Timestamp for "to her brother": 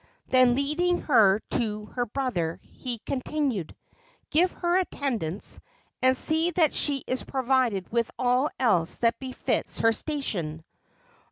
1.51-2.59